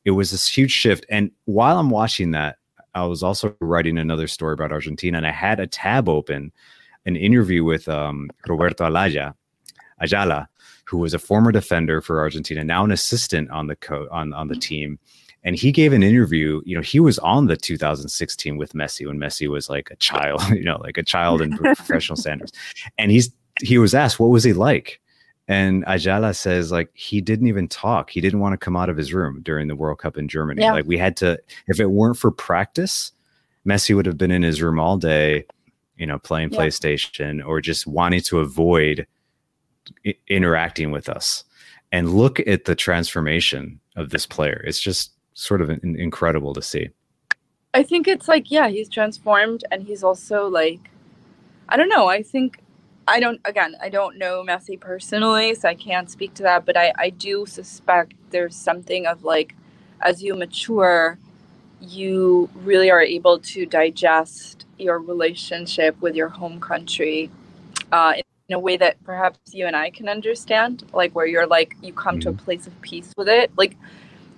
[0.04, 1.06] it was this huge shift.
[1.08, 2.56] And while I'm watching that,
[2.94, 6.52] I was also writing another story about Argentina and I had a tab open,
[7.06, 9.34] an interview with um, Roberto Alaya,
[10.00, 10.48] Ayala,
[10.84, 14.48] who was a former defender for Argentina, now an assistant on the co- on on
[14.48, 14.98] the team,
[15.42, 16.60] and he gave an interview.
[16.64, 20.42] You know, he was on the 2016 with Messi when Messi was like a child,
[20.50, 22.52] you know, like a child in professional standards.
[22.98, 23.30] And he's
[23.62, 25.00] he was asked, "What was he like?"
[25.50, 28.10] And Ayala says, like, he didn't even talk.
[28.10, 30.62] He didn't want to come out of his room during the World Cup in Germany.
[30.62, 30.70] Yeah.
[30.70, 33.10] Like, we had to, if it weren't for practice,
[33.66, 35.44] Messi would have been in his room all day,
[35.96, 36.60] you know, playing yeah.
[36.60, 39.08] PlayStation or just wanting to avoid
[40.06, 41.42] I- interacting with us.
[41.90, 44.62] And look at the transformation of this player.
[44.64, 46.90] It's just sort of in- incredible to see.
[47.72, 50.90] I think it's like yeah, he's transformed and he's also like
[51.68, 52.60] I don't know, I think
[53.08, 56.66] I don't again I don't know Messi personally, so I can't speak to that.
[56.66, 59.54] But I I do suspect there's something of like
[60.02, 61.18] as you mature,
[61.80, 67.30] you really are able to digest your relationship with your home country
[67.92, 68.14] uh,
[68.48, 71.92] in a way that perhaps you and I can understand, like where you're like you
[71.92, 72.20] come mm-hmm.
[72.20, 72.44] to a mm-hmm.
[72.44, 73.76] place of peace with it, like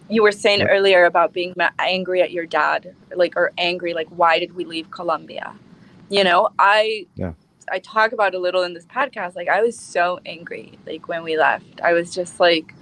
[0.09, 4.39] you were saying earlier about being angry at your dad like or angry like why
[4.39, 5.55] did we leave colombia?
[6.09, 7.33] You know i yeah.
[7.71, 11.23] i talk about a little in this podcast like i was so angry like when
[11.23, 11.81] we left.
[11.83, 12.75] I was just like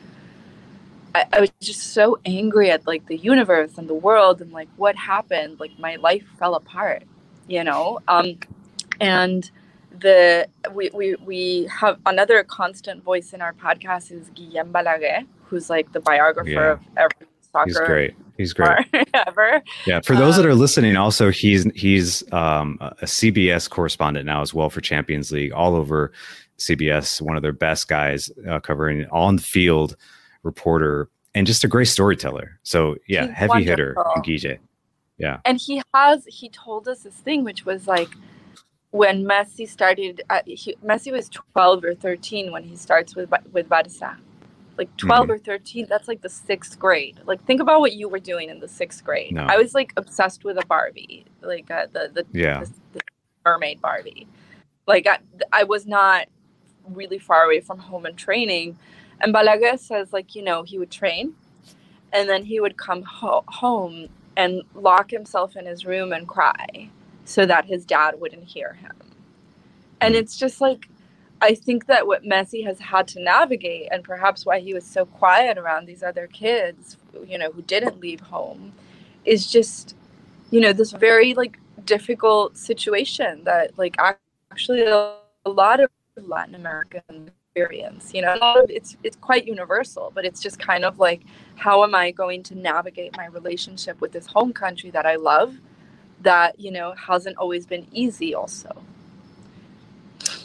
[1.14, 4.68] I, I was just so angry at like the universe and the world and like
[4.76, 7.04] what happened like my life fell apart
[7.50, 7.98] you know?
[8.08, 8.38] Um
[9.00, 9.50] and
[9.98, 15.68] the we, we we have another constant voice in our podcast is Guillem Balaguer, who's
[15.68, 16.72] like the biographer yeah.
[16.72, 17.68] of every soccer.
[17.68, 18.14] He's great.
[18.38, 18.86] He's great.
[19.26, 19.62] ever.
[19.86, 20.00] Yeah.
[20.00, 24.54] For those um, that are listening, also he's he's um, a CBS correspondent now as
[24.54, 26.12] well for Champions League, all over
[26.58, 27.20] CBS.
[27.20, 29.96] One of their best guys uh, covering on field
[30.42, 32.58] reporter and just a great storyteller.
[32.62, 33.70] So yeah, heavy wonderful.
[33.70, 34.58] hitter, Guille.
[35.18, 35.38] Yeah.
[35.44, 38.08] And he has he told us this thing which was like
[38.92, 43.68] when Messi started, uh, he, Messi was 12 or 13 when he starts with with
[43.68, 44.16] Barca.
[44.76, 45.32] Like 12 mm-hmm.
[45.32, 47.20] or 13, that's like the sixth grade.
[47.26, 49.34] Like think about what you were doing in the sixth grade.
[49.34, 49.44] No.
[49.44, 52.60] I was like obsessed with a Barbie, like uh, the the, yeah.
[52.60, 53.00] the, the
[53.44, 54.26] mermaid Barbie.
[54.86, 55.18] Like I,
[55.52, 56.28] I was not
[56.88, 58.78] really far away from home and training.
[59.20, 61.34] And Balaguer says like you know he would train,
[62.12, 66.88] and then he would come ho- home and lock himself in his room and cry
[67.24, 68.96] so that his dad wouldn't hear him.
[70.00, 70.88] And it's just like,
[71.40, 75.06] I think that what Messi has had to navigate, and perhaps why he was so
[75.06, 78.72] quiet around these other kids, you know, who didn't leave home,
[79.24, 79.96] is just,
[80.50, 83.96] you know, this very like difficult situation that like
[84.50, 85.14] actually a
[85.46, 88.12] lot of Latin American experience.
[88.14, 91.22] You know, it's it's quite universal, but it's just kind of like,
[91.56, 95.56] how am I going to navigate my relationship with this home country that I love?
[96.22, 98.82] that you know hasn't always been easy also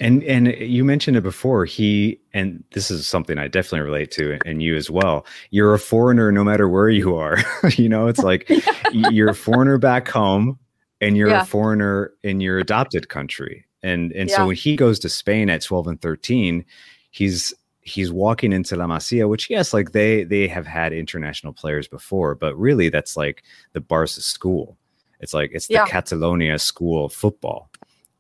[0.02, 4.38] and and you mentioned it before he and this is something i definitely relate to
[4.46, 7.38] and you as well you're a foreigner no matter where you are
[7.76, 8.48] you know it's like
[8.92, 9.10] yeah.
[9.10, 10.58] you're a foreigner back home
[11.02, 11.42] and you're yeah.
[11.42, 14.38] a foreigner in your adopted country and and yeah.
[14.38, 16.66] so when he goes to spain at 12 and 13
[17.12, 17.54] he's
[17.86, 22.36] he's walking into La Masia, which yes, like they they have had international players before,
[22.36, 24.78] but really that's like the Barca school.
[25.22, 25.86] It's like it's the.
[25.88, 27.70] Catalonia school of football.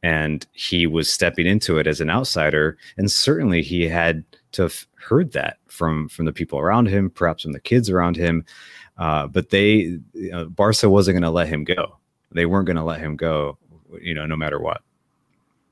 [0.05, 2.77] And he was stepping into it as an outsider.
[2.97, 7.43] And certainly he had to have heard that from from the people around him, perhaps
[7.43, 8.45] from the kids around him.
[8.97, 11.97] Uh, but they, you know, Barca wasn't going to let him go.
[12.31, 13.57] They weren't going to let him go,
[14.01, 14.81] you know, no matter what.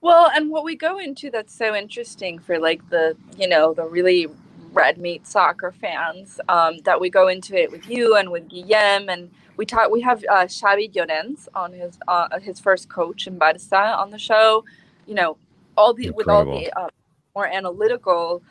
[0.02, 3.86] Well, and what we go into that's so interesting for like the, you know, the
[3.86, 4.28] really
[4.74, 9.10] red meat soccer fans, um, that we go into it with you and with Guillem
[9.14, 9.92] and we talk.
[9.92, 14.20] We have uh, Xavi Llorens on his uh, his first coach in Barca on the
[14.20, 14.64] show.
[15.06, 15.38] You know,
[15.78, 16.18] all the Incredible.
[16.18, 16.90] with all the uh,
[17.36, 18.42] more analytical.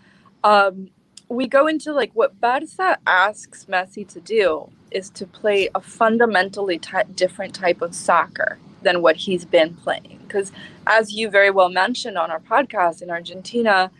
[0.45, 0.91] Um,
[1.29, 6.79] we go into like what Barca asks Messi to do is to play a fundamentally
[6.79, 10.21] t- different type of soccer than what he's been playing.
[10.27, 10.53] Because
[10.87, 13.91] as you very well mentioned on our podcast in Argentina,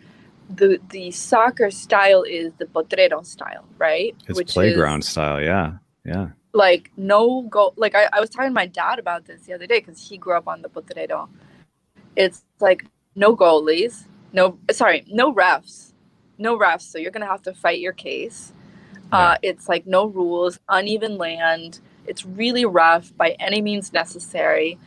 [0.49, 4.15] the the soccer style is the potrero style, right?
[4.27, 8.49] It's Which playground is, style, yeah, yeah like no goal like I, I was talking
[8.49, 11.27] to my dad about this the other day because he grew up on the potrero
[12.15, 12.85] it's like
[13.15, 15.93] no goalies no sorry no refs
[16.37, 18.53] no refs so you're gonna have to fight your case
[19.11, 19.17] yeah.
[19.17, 24.77] uh, it's like no rules uneven land it's really rough by any means necessary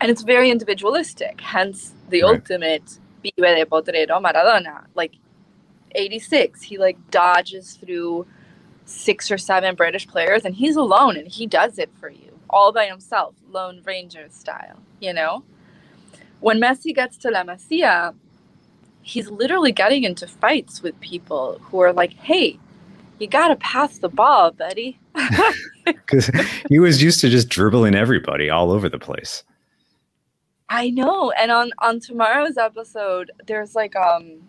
[0.00, 2.34] and it's very individualistic hence the right.
[2.34, 5.12] ultimate vive de potrero maradona like
[5.92, 8.26] 86 he like dodges through
[8.90, 12.72] six or seven British players, and he's alone and he does it for you all
[12.72, 15.42] by himself, Lone Ranger style, you know?
[16.40, 18.14] When Messi gets to La Masia,
[19.02, 22.58] he's literally getting into fights with people who are like, hey,
[23.18, 24.98] you got to pass the ball, buddy.
[25.84, 26.30] Because
[26.68, 29.42] he was used to just dribbling everybody all over the place.
[30.68, 31.32] I know.
[31.32, 34.40] And on, on tomorrow's episode, there's like, um,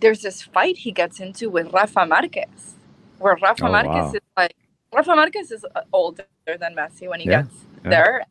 [0.00, 2.74] there's this fight he gets into with Rafa Marquez
[3.22, 4.12] where Rafa oh, Marquez wow.
[4.12, 4.56] is like
[4.94, 7.54] Rafa Marquez is uh, older than Messi when he yeah, gets
[7.84, 7.90] yeah.
[7.90, 8.24] there.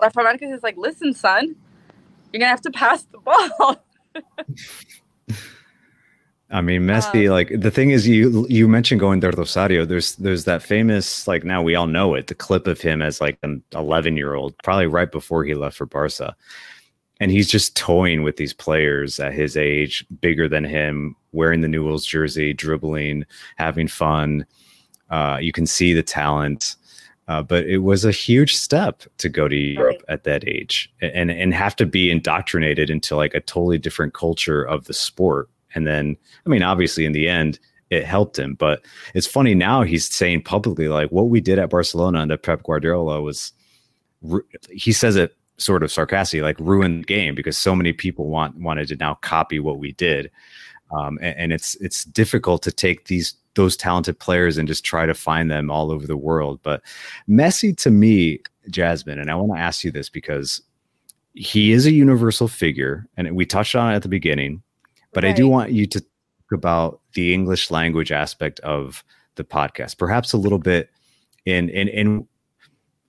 [0.00, 1.56] Rafa Marquez is like, listen, son,
[2.32, 3.84] you're gonna have to pass the ball.
[6.50, 7.26] I mean, Messi.
[7.26, 9.84] Um, like the thing is, you you mentioned going to Rosario.
[9.84, 12.28] There's there's that famous like now we all know it.
[12.28, 15.76] The clip of him as like an 11 year old, probably right before he left
[15.76, 16.34] for Barca,
[17.20, 21.68] and he's just toying with these players at his age, bigger than him, wearing the
[21.68, 23.24] Newell's jersey, dribbling,
[23.56, 24.44] having fun.
[25.08, 26.76] Uh, you can see the talent.
[27.28, 31.30] Uh, but it was a huge step to go to Europe at that age and
[31.30, 35.48] and have to be indoctrinated into like a totally different culture of the sport.
[35.74, 36.16] And then,
[36.46, 37.58] I mean, obviously, in the end,
[37.90, 38.54] it helped him.
[38.54, 38.82] But
[39.14, 43.20] it's funny now he's saying publicly like what we did at Barcelona under Pep Guardiola
[43.20, 43.52] was.
[44.70, 48.56] He says it sort of sarcastically, like ruined the game because so many people want
[48.56, 50.30] wanted to now copy what we did.
[50.90, 55.04] Um, and, and it's it's difficult to take these those talented players and just try
[55.04, 56.60] to find them all over the world.
[56.62, 56.82] But
[57.28, 60.62] Messi to me, Jasmine, and I want to ask you this because
[61.34, 64.62] he is a universal figure, and we touched on it at the beginning.
[65.12, 65.30] But right.
[65.30, 70.32] I do want you to talk about the English language aspect of the podcast, perhaps
[70.32, 70.90] a little bit
[71.44, 72.28] in in in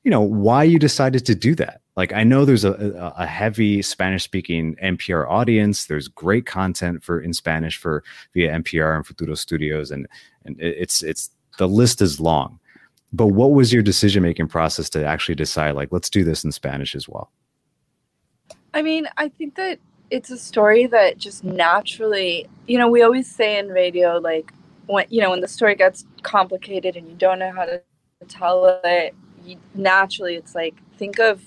[0.09, 1.81] you know why you decided to do that.
[1.95, 5.85] Like i know there's a, a heavy spanish speaking npr audience.
[5.85, 8.03] There's great content for in spanish for
[8.33, 10.07] via npr and futuro studios and
[10.45, 11.29] and it's it's
[11.59, 12.59] the list is long.
[13.13, 16.51] But what was your decision making process to actually decide like let's do this in
[16.51, 17.29] spanish as well?
[18.73, 19.77] I mean i think that
[20.09, 24.51] it's a story that just naturally you know we always say in radio like
[24.87, 27.79] when you know when the story gets complicated and you don't know how to
[28.27, 29.13] tell it
[29.49, 31.43] you, naturally it's like think of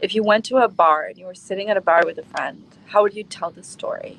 [0.00, 2.22] if you went to a bar and you were sitting at a bar with a
[2.22, 4.18] friend, how would you tell the story?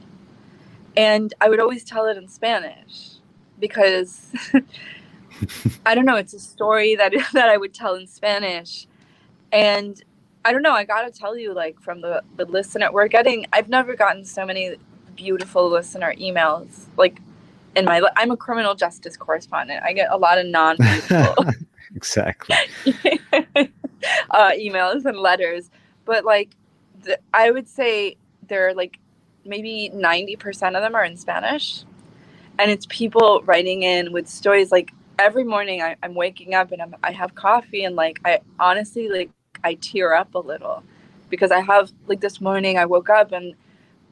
[0.97, 3.11] And I would always tell it in Spanish
[3.59, 4.33] because
[5.85, 8.87] I don't know, it's a story that that I would tell in Spanish.
[9.51, 10.01] And
[10.43, 13.45] I don't know, I got to tell you like from the the listener we're getting
[13.53, 14.75] I've never gotten so many
[15.15, 17.19] beautiful listener emails like
[17.75, 19.83] in my I'm a criminal justice correspondent.
[19.83, 20.77] I get a lot of non
[21.95, 22.55] exactly.
[24.31, 25.69] Uh, emails and letters.
[26.05, 26.55] But like
[27.03, 28.15] the, i would say
[28.47, 28.97] they're like
[29.45, 31.83] maybe 90% of them are in spanish.
[32.57, 36.81] And it's people writing in with stories like every morning I, am waking up and
[36.81, 39.29] I'm, i have coffee and like i honestly like
[39.63, 40.81] i tear up a little
[41.29, 43.53] because i have like this morning i woke up and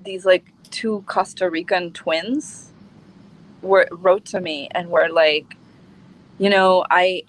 [0.04, 2.74] these like two costa rican twins
[3.62, 5.56] were wrote to me and were like
[6.38, 7.24] you know i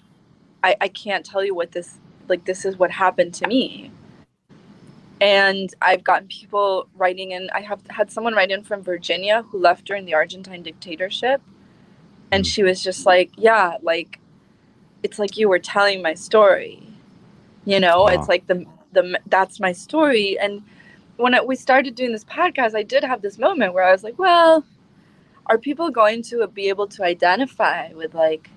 [0.63, 3.91] I, I can't tell you what this like this is what happened to me.
[5.21, 9.59] And i've gotten people writing in i have had someone write in from virginia who
[9.59, 11.41] left during the argentine dictatorship.
[12.31, 14.19] And she was just like yeah like
[15.03, 16.83] it's like you were telling my story.
[17.65, 18.07] You know wow.
[18.07, 20.37] it's like the the that's my story.
[20.39, 20.63] And
[21.19, 24.03] when it, we started doing this podcast i did have this moment where i was
[24.03, 24.63] like well
[25.47, 28.49] are people going to be able to identify with like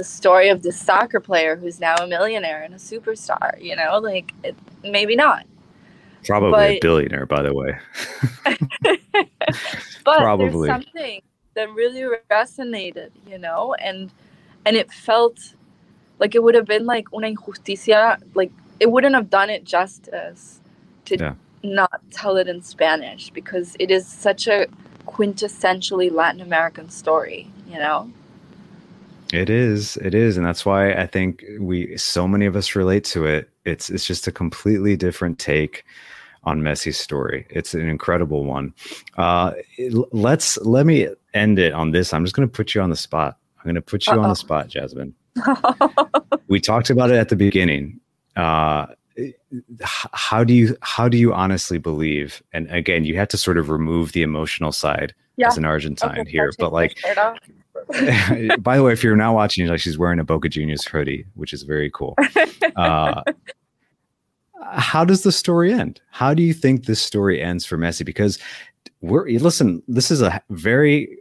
[0.00, 3.62] the story of this soccer player who's now a millionaire and a superstar.
[3.62, 5.44] You know, like it, maybe not.
[6.24, 7.78] Probably but, a billionaire, by the way.
[8.82, 10.68] but Probably.
[10.68, 11.20] there's something
[11.52, 14.10] that really resonated, you know, and
[14.64, 15.54] and it felt
[16.18, 20.60] like it would have been like una injusticia, like it wouldn't have done it justice
[21.04, 21.34] to yeah.
[21.62, 24.66] not tell it in Spanish because it is such a
[25.06, 28.10] quintessentially Latin American story, you know.
[29.32, 29.96] It is.
[29.98, 33.48] It is, and that's why I think we so many of us relate to it.
[33.64, 35.84] It's it's just a completely different take
[36.44, 37.46] on Messi's story.
[37.50, 38.74] It's an incredible one.
[39.16, 39.52] Uh,
[40.12, 42.12] let's let me end it on this.
[42.12, 43.36] I'm just going to put you on the spot.
[43.58, 44.22] I'm going to put you Uh-oh.
[44.22, 45.14] on the spot, Jasmine.
[46.48, 48.00] we talked about it at the beginning.
[48.36, 48.86] Uh,
[50.12, 52.42] how do you how do you honestly believe?
[52.52, 55.48] And again, you had to sort of remove the emotional side yeah.
[55.48, 56.96] as an Argentine okay, here, but like
[58.60, 61.52] By the way, if you're not watching, like she's wearing a Boca Juniors hoodie, which
[61.52, 62.16] is very cool.
[62.76, 63.22] Uh,
[64.72, 66.00] how does the story end?
[66.10, 68.06] How do you think this story ends for Messi?
[68.06, 68.38] Because
[69.00, 71.18] we're listen, this is a very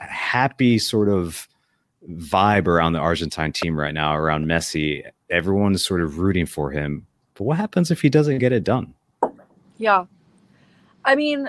[0.00, 1.48] happy sort of
[2.10, 5.04] vibe around the Argentine team right now, around Messi.
[5.30, 7.06] Everyone is sort of rooting for him.
[7.34, 8.94] But what happens if he doesn't get it done?
[9.76, 10.06] Yeah.
[11.04, 11.48] I mean,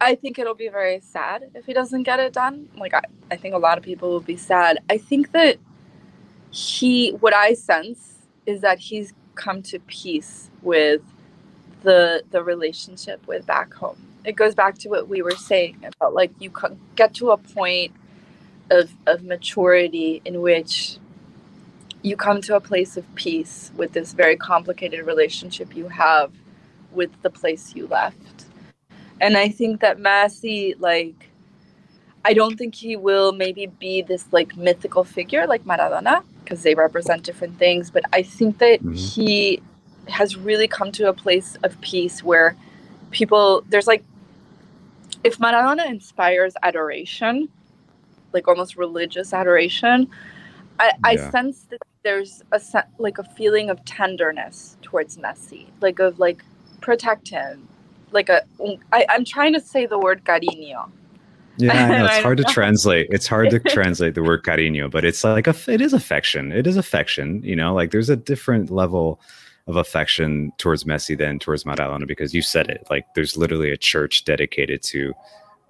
[0.00, 2.68] I think it'll be very sad if he doesn't get it done.
[2.76, 4.78] Like I, I think a lot of people will be sad.
[4.88, 5.58] I think that
[6.50, 11.02] he what I sense is that he's come to peace with
[11.82, 13.98] the the relationship with back home.
[14.24, 17.36] It goes back to what we were saying about like you can get to a
[17.36, 17.92] point
[18.70, 20.98] of of maturity in which
[22.02, 26.32] you come to a place of peace with this very complicated relationship you have
[26.92, 28.46] with the place you left
[29.20, 31.30] and I think that Messi, like,
[32.24, 36.74] I don't think he will maybe be this like mythical figure like Maradona because they
[36.74, 37.90] represent different things.
[37.90, 38.92] But I think that mm-hmm.
[38.94, 39.62] he,
[40.08, 42.56] has really come to a place of peace where
[43.12, 44.02] people there's like
[45.22, 47.48] if Maradona inspires adoration,
[48.32, 50.08] like almost religious adoration,
[50.80, 52.60] I, I sense that there's a
[52.98, 56.42] like a feeling of tenderness towards Messi, like of like
[56.80, 57.68] protect him,
[58.12, 58.42] like a.
[58.92, 60.90] I, I'm trying to say the word cariño.
[61.58, 63.08] Yeah, it's hard to translate.
[63.10, 66.50] It's hard to translate the word cariño, but it's like a, it is affection.
[66.50, 67.42] It is affection.
[67.44, 69.20] You know, like there's a different level
[69.66, 72.86] of affection towards Messi than towards Maradona because you said it.
[72.88, 75.12] Like there's literally a church dedicated to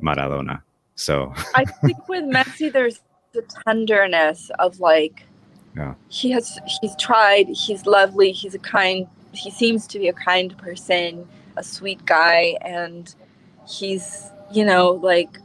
[0.00, 0.62] Maradona.
[0.94, 3.00] So I think with Messi, there's
[3.32, 5.26] the tenderness of like,
[5.76, 5.94] yeah.
[6.08, 7.48] he has he's tried.
[7.48, 8.32] He's lovely.
[8.32, 9.06] He's a kind.
[9.32, 13.14] He seems to be a kind person, a sweet guy, and
[13.68, 15.38] he's you know like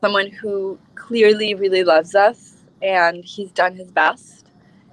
[0.00, 4.46] someone who clearly really loves us, and he's done his best,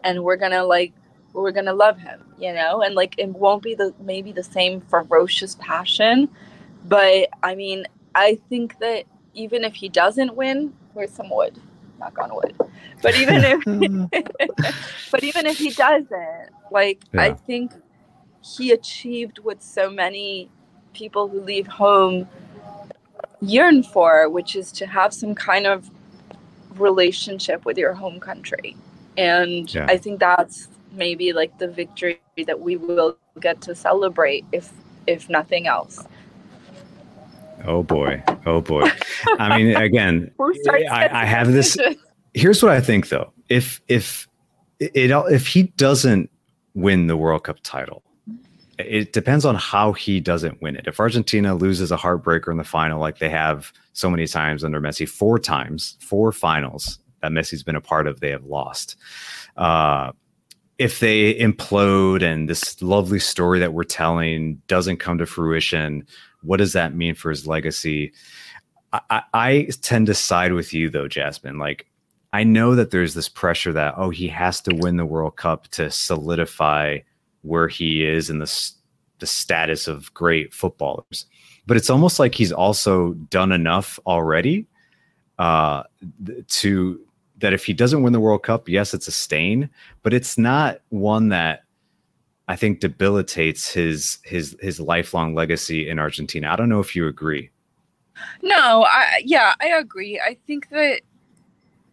[0.03, 0.93] and we're gonna like
[1.33, 4.81] we're gonna love him, you know, and like it won't be the maybe the same
[4.81, 6.29] ferocious passion,
[6.85, 11.59] but I mean, I think that even if he doesn't win, where's some wood?
[12.03, 12.55] Knock on wood.
[13.01, 14.05] But even if, mm-hmm.
[15.11, 17.21] but even if he doesn't, like yeah.
[17.21, 17.73] I think
[18.41, 20.49] he achieved what so many
[20.93, 22.27] people who leave home
[23.41, 25.89] yearn for, which is to have some kind of
[26.77, 28.75] relationship with your home country.
[29.17, 29.85] And yeah.
[29.87, 34.71] I think that's maybe like the victory that we will get to celebrate if
[35.07, 36.05] if nothing else
[37.65, 38.89] oh boy oh boy
[39.39, 40.31] i mean again
[40.69, 41.77] I, I have this
[42.33, 44.27] here's what i think though if if
[44.79, 46.29] it if he doesn't
[46.73, 48.03] win the world cup title
[48.79, 50.87] it depends on how he doesn't win it.
[50.87, 54.79] If Argentina loses a heartbreaker in the final, like they have so many times under
[54.81, 58.95] Messi, four times, four finals that Messi's been a part of, they have lost.
[59.57, 60.11] Uh,
[60.79, 66.05] if they implode and this lovely story that we're telling doesn't come to fruition,
[66.43, 68.13] what does that mean for his legacy?
[68.91, 71.57] I, I tend to side with you though, Jasmine.
[71.57, 71.87] Like,
[72.31, 75.67] I know that there's this pressure that oh, he has to win the World Cup
[75.69, 76.99] to solidify
[77.41, 78.71] where he is in the
[79.19, 81.25] the status of great footballers.
[81.65, 84.67] But it's almost like he's also done enough already
[85.39, 85.83] uh,
[86.47, 86.99] to
[87.37, 89.69] that if he doesn't win the World Cup, yes, it's a stain,
[90.01, 91.62] but it's not one that
[92.47, 96.51] I think debilitates his his his lifelong legacy in Argentina.
[96.51, 97.49] I don't know if you agree.
[98.41, 100.19] No, I yeah, I agree.
[100.19, 101.01] I think that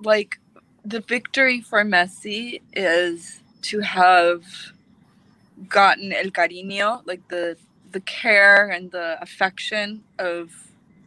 [0.02, 0.38] like
[0.84, 4.44] the victory for Messi is to have
[5.68, 7.56] gotten el cariño, like the
[7.92, 10.50] the care and the affection of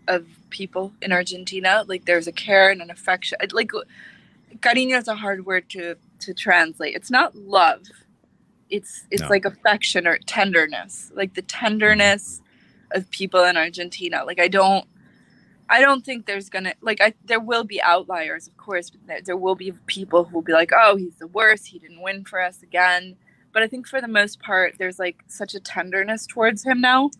[0.07, 1.83] of people in Argentina.
[1.87, 3.37] Like there's a care and an affection.
[3.51, 3.71] Like
[4.59, 6.95] cariño is a hard word to to translate.
[6.95, 7.81] It's not love.
[8.73, 9.29] It's it's no.
[9.29, 12.41] like affection or tenderness, like the tenderness
[12.91, 14.23] of people in Argentina.
[14.25, 14.85] Like I don't
[15.69, 19.21] I don't think there's gonna like I there will be outliers, of course, but there,
[19.21, 21.67] there will be people who will be like, oh, he's the worst.
[21.67, 23.15] He didn't win for us again.
[23.51, 27.11] But I think for the most part, there's like such a tenderness towards him now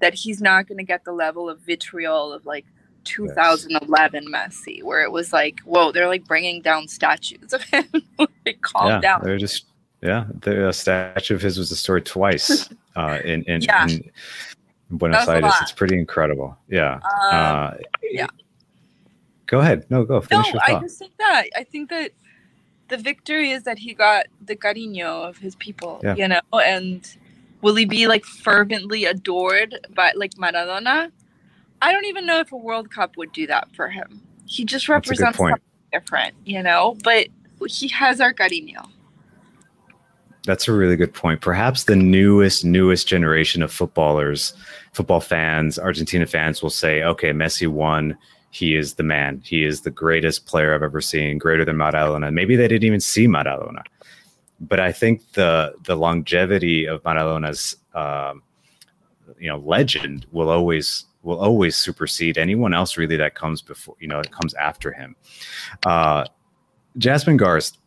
[0.00, 2.66] that he's not going to get the level of vitriol of like
[3.04, 4.32] 2011 yes.
[4.32, 7.86] Messi, where it was like, whoa, they're like bringing down statues of him.
[8.18, 9.20] like, calm yeah, down.
[9.24, 9.66] They're just,
[10.02, 13.86] yeah, the statue of his was destroyed twice uh, in, in, yeah.
[13.86, 14.10] in
[14.90, 15.52] Buenos Aires.
[15.60, 16.56] It's pretty incredible.
[16.68, 16.94] Yeah.
[16.94, 17.00] Um,
[17.32, 17.70] uh,
[18.02, 18.28] yeah.
[19.46, 19.84] Go ahead.
[19.90, 20.20] No, go.
[20.20, 21.44] Finish no, I just think that.
[21.56, 22.12] I think that
[22.88, 26.14] the victory is that he got the cariño of his people, yeah.
[26.16, 27.16] you know, and
[27.60, 31.10] will he be like fervently adored by like Maradona?
[31.82, 34.22] I don't even know if a World Cup would do that for him.
[34.46, 35.56] He just represents something
[35.92, 37.28] different, you know, but
[37.66, 38.88] he has our cariño.
[40.44, 41.40] That's a really good point.
[41.40, 44.54] Perhaps the newest, newest generation of footballers,
[44.92, 48.16] football fans, Argentina fans will say, okay, Messi won.
[48.50, 49.40] He is the man.
[49.44, 52.32] He is the greatest player I've ever seen, greater than Maradona.
[52.32, 53.82] Maybe they didn't even see Maradona.
[54.60, 58.42] But I think the the longevity of Maradona's um,
[59.38, 64.08] you know legend will always will always supersede anyone else really that comes before you
[64.08, 65.16] know it comes after him.
[65.86, 66.24] Uh,
[66.98, 67.78] Jasmine Garsd,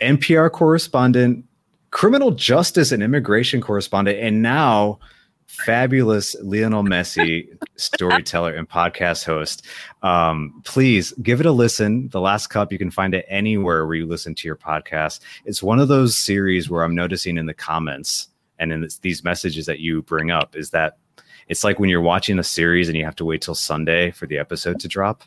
[0.00, 1.44] NPR correspondent,
[1.90, 4.98] criminal justice and immigration correspondent, and now
[5.46, 9.64] fabulous Lionel Messi storyteller and podcast host.
[10.02, 12.08] Um, please give it a listen.
[12.08, 15.20] The Last Cup, you can find it anywhere where you listen to your podcast.
[15.44, 18.28] It's one of those series where I'm noticing in the comments
[18.58, 20.98] and in this, these messages that you bring up is that
[21.48, 24.26] it's like when you're watching a series and you have to wait till Sunday for
[24.26, 25.22] the episode to drop.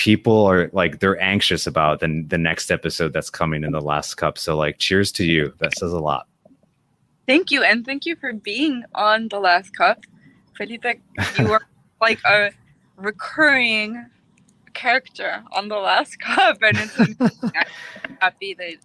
[0.00, 4.14] People are like they're anxious about the the next episode that's coming in the last
[4.14, 4.38] cup.
[4.38, 5.52] So like cheers to you.
[5.58, 6.26] That says a lot.
[7.26, 9.98] Thank you, and thank you for being on the last cup.
[10.56, 10.86] Felipe,
[11.38, 11.60] you are
[12.00, 12.50] like a
[12.96, 14.06] recurring
[14.72, 17.44] character on the last cup, and it's
[18.22, 18.76] happy that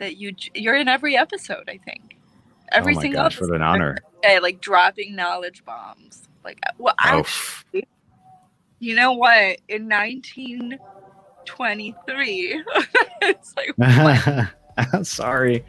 [0.00, 1.68] that you you're in every episode.
[1.68, 3.96] I think oh every oh my single gosh, what an honor!
[4.24, 6.28] day, like dropping knowledge bombs.
[6.42, 7.86] Like, well, Oh, actually,
[8.78, 9.58] you know what?
[9.68, 12.64] In 1923,
[13.22, 13.74] it's like
[15.04, 15.64] sorry,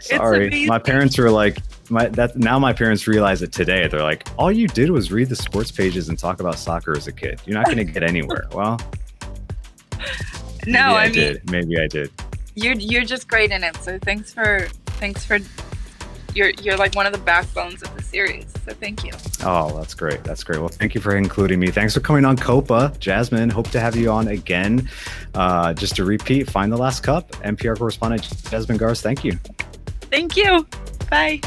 [0.00, 0.66] sorry.
[0.66, 1.58] My parents were like,
[1.90, 3.86] my that now my parents realize it today.
[3.86, 7.06] They're like, all you did was read the sports pages and talk about soccer as
[7.06, 7.40] a kid.
[7.46, 8.48] You're not going to get anywhere.
[8.56, 8.80] Well,
[10.66, 11.50] no, I, I mean did.
[11.50, 12.10] Maybe I did.
[12.54, 13.76] you're you're just great in it.
[13.76, 14.66] So thanks for
[14.98, 15.38] thanks for
[16.36, 18.46] you're you're like one of the backbones of the series.
[18.64, 19.12] So thank you.
[19.42, 20.22] Oh, that's great.
[20.22, 20.58] That's great.
[20.58, 21.70] Well, thank you for including me.
[21.70, 23.50] Thanks for coming on Copa, Jasmine.
[23.50, 24.88] Hope to have you on again.
[25.34, 27.32] Uh, just to repeat, find the last cup.
[27.42, 29.02] NPR correspondent Jasmine Garsd.
[29.02, 29.38] Thank you.
[30.10, 30.66] Thank you.
[31.10, 31.40] Bye.